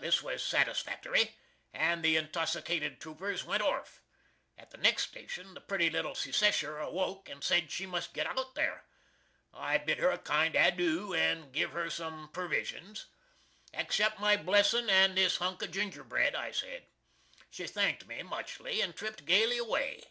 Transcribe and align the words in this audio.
This 0.00 0.20
was 0.20 0.42
satisfactory 0.44 1.36
and 1.72 2.02
the 2.04 2.16
intossicated 2.16 3.00
troopers 3.00 3.44
went 3.44 3.62
orf. 3.62 4.02
At 4.58 4.72
the 4.72 4.78
next 4.78 5.04
station 5.04 5.54
the 5.54 5.60
pretty 5.60 5.88
little 5.88 6.14
Secessher 6.16 6.80
awoke 6.80 7.28
and 7.28 7.44
sed 7.44 7.70
she 7.70 7.86
must 7.86 8.12
git 8.12 8.26
out 8.26 8.56
there. 8.56 8.82
I 9.54 9.78
bid 9.78 9.98
her 9.98 10.10
a 10.10 10.18
kind 10.18 10.56
adoo 10.56 11.14
and 11.14 11.52
giv 11.52 11.70
her 11.70 11.88
sum 11.88 12.30
pervisions. 12.32 13.06
"Accept 13.72 14.18
my 14.18 14.36
blessin 14.36 14.90
and 14.90 15.16
this 15.16 15.36
hunk 15.36 15.62
of 15.62 15.70
ginger 15.70 16.02
bred!" 16.02 16.34
I 16.34 16.50
sed. 16.50 16.88
She 17.48 17.68
thankt 17.68 18.06
me 18.08 18.24
muchly 18.24 18.80
and 18.80 18.96
tript 18.96 19.24
galy 19.24 19.58
away. 19.58 20.02